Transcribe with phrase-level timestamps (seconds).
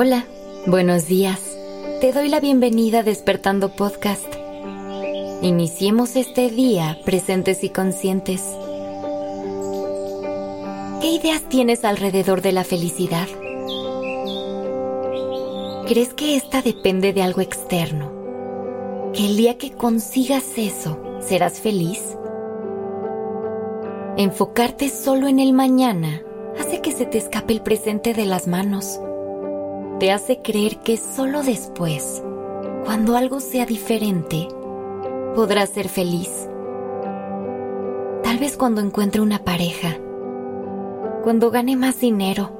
[0.00, 0.26] Hola,
[0.64, 1.40] buenos días.
[2.00, 4.32] Te doy la bienvenida a Despertando Podcast.
[5.42, 8.40] Iniciemos este día presentes y conscientes.
[11.00, 13.26] ¿Qué ideas tienes alrededor de la felicidad?
[15.88, 19.10] ¿Crees que esta depende de algo externo?
[19.12, 22.16] ¿Que el día que consigas eso serás feliz?
[24.16, 26.22] Enfocarte solo en el mañana
[26.60, 29.00] hace que se te escape el presente de las manos.
[29.98, 32.22] Te hace creer que solo después,
[32.84, 34.46] cuando algo sea diferente,
[35.34, 36.48] podrás ser feliz.
[38.22, 39.96] Tal vez cuando encuentre una pareja,
[41.24, 42.50] cuando gane más dinero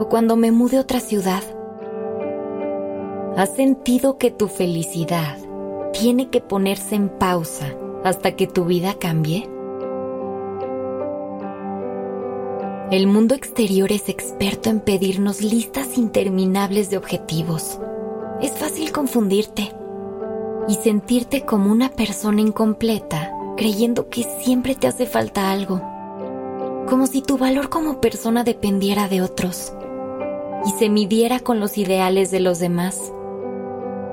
[0.00, 1.42] o cuando me mude a otra ciudad.
[3.36, 5.38] ¿Has sentido que tu felicidad
[5.92, 9.53] tiene que ponerse en pausa hasta que tu vida cambie?
[12.90, 17.78] El mundo exterior es experto en pedirnos listas interminables de objetivos.
[18.42, 19.72] Es fácil confundirte
[20.68, 25.80] y sentirte como una persona incompleta, creyendo que siempre te hace falta algo,
[26.86, 29.72] como si tu valor como persona dependiera de otros
[30.66, 33.12] y se midiera con los ideales de los demás.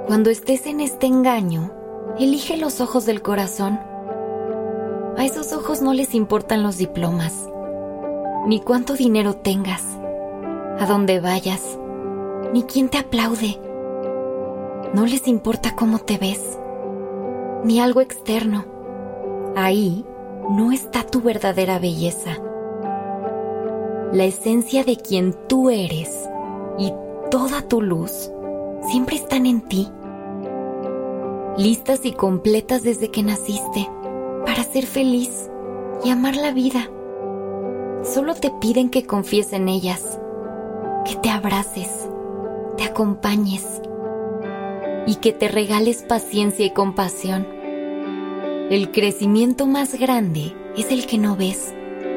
[0.07, 1.73] Cuando estés en este engaño,
[2.17, 3.81] elige los ojos del corazón.
[5.17, 7.50] A esos ojos no les importan los diplomas
[8.45, 9.83] ni cuánto dinero tengas,
[10.79, 11.77] a dónde vayas,
[12.53, 13.59] ni quién te aplaude.
[14.93, 16.57] No les importa cómo te ves,
[17.63, 18.65] ni algo externo.
[19.55, 20.05] Ahí
[20.49, 22.37] no está tu verdadera belleza.
[24.11, 26.27] La esencia de quien tú eres
[26.77, 26.93] y
[27.29, 28.31] toda tu luz
[28.89, 29.87] siempre están en ti,
[31.57, 33.87] listas y completas desde que naciste
[34.45, 35.49] para ser feliz
[36.03, 36.89] y amar la vida
[38.03, 40.19] solo te piden que confíes en ellas,
[41.05, 41.89] que te abraces,
[42.77, 43.65] te acompañes
[45.05, 47.47] y que te regales paciencia y compasión.
[48.69, 51.73] El crecimiento más grande es el que no ves,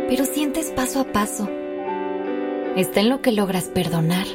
[0.08, 1.48] pero sientes paso a paso.
[2.76, 4.26] Está en lo que logras perdonar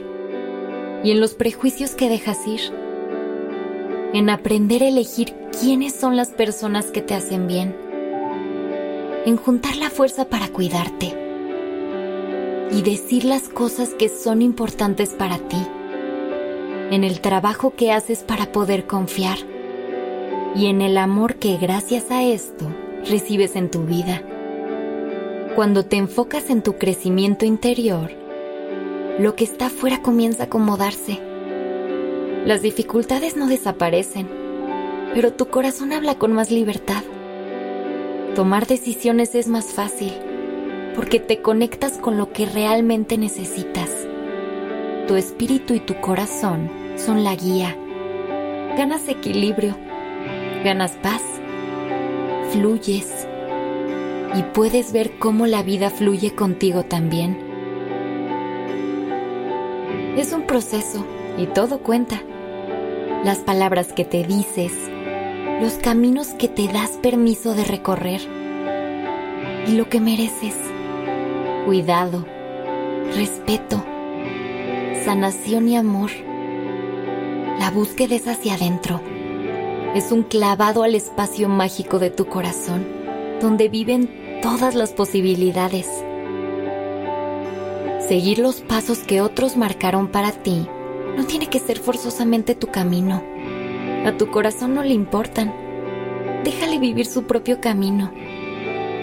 [1.03, 2.61] y en los prejuicios que dejas ir.
[4.13, 7.75] En aprender a elegir quiénes son las personas que te hacen bien.
[9.25, 11.28] En juntar la fuerza para cuidarte
[12.71, 15.57] y decir las cosas que son importantes para ti,
[16.91, 19.37] en el trabajo que haces para poder confiar
[20.55, 22.67] y en el amor que gracias a esto
[23.07, 24.21] recibes en tu vida.
[25.55, 28.11] Cuando te enfocas en tu crecimiento interior,
[29.19, 31.19] lo que está afuera comienza a acomodarse.
[32.45, 34.27] Las dificultades no desaparecen,
[35.13, 37.03] pero tu corazón habla con más libertad.
[38.35, 40.13] Tomar decisiones es más fácil
[40.99, 43.89] porque te conectas con lo que realmente necesitas.
[45.07, 47.73] Tu espíritu y tu corazón son la guía.
[48.75, 49.77] Ganas equilibrio,
[50.61, 51.21] ganas paz,
[52.51, 53.25] fluyes
[54.35, 57.39] y puedes ver cómo la vida fluye contigo también.
[60.17, 61.05] Es un proceso
[61.37, 62.21] y todo cuenta.
[63.23, 64.73] Las palabras que te dices,
[65.61, 68.19] los caminos que te das permiso de recorrer
[69.65, 70.68] y lo que mereces
[71.69, 72.25] cuidado,
[73.15, 73.85] respeto,
[75.05, 76.09] sanación y amor.
[77.59, 78.99] La búsqueda es hacia adentro.
[79.93, 82.87] Es un clavado al espacio mágico de tu corazón,
[83.39, 85.87] donde viven todas las posibilidades.
[88.07, 90.67] Seguir los pasos que otros marcaron para ti
[91.15, 93.21] no tiene que ser forzosamente tu camino.
[94.07, 95.53] A tu corazón no le importan.
[96.43, 98.11] Déjale vivir su propio camino.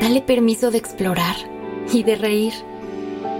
[0.00, 1.55] Dale permiso de explorar
[1.92, 2.52] y de reír.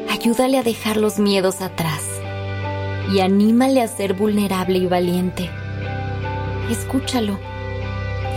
[0.08, 2.02] Ayúdale a dejar los miedos atrás
[3.12, 5.50] y anímale a ser vulnerable y valiente.
[6.70, 7.38] Escúchalo.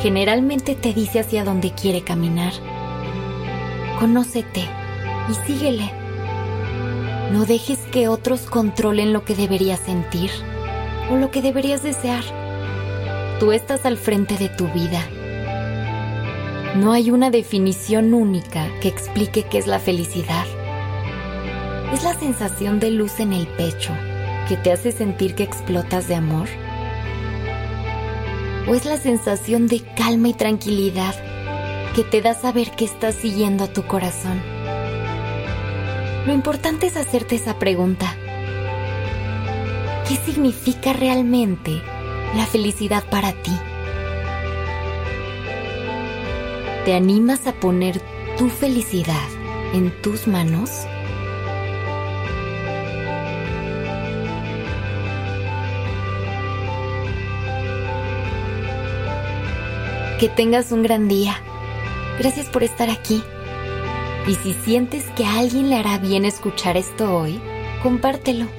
[0.01, 2.54] Generalmente te dice hacia dónde quiere caminar.
[4.00, 4.63] Conócete
[5.30, 5.92] y síguele.
[7.31, 10.31] No dejes que otros controlen lo que deberías sentir
[11.12, 12.24] o lo que deberías desear.
[13.39, 15.01] Tú estás al frente de tu vida
[16.75, 20.45] no hay una definición única que explique qué es la felicidad.
[21.92, 23.92] ¿Es la sensación de luz en el pecho
[24.48, 26.48] que te hace sentir que explotas de amor?
[28.68, 31.16] ¿O es la sensación de calma y tranquilidad
[31.95, 34.39] que te da saber que estás siguiendo a tu corazón?
[36.27, 38.16] Lo importante es hacerte esa pregunta.
[40.07, 41.81] ¿Qué significa realmente
[42.36, 43.51] la felicidad para ti?
[46.86, 48.02] ¿Te animas a poner
[48.38, 49.28] tu felicidad
[49.74, 50.70] en tus manos?
[60.20, 61.36] Que tengas un gran día.
[62.18, 63.22] Gracias por estar aquí.
[64.26, 67.42] Y si sientes que a alguien le hará bien escuchar esto hoy,
[67.84, 68.58] compártelo.